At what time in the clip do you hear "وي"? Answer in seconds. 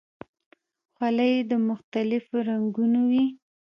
3.11-3.25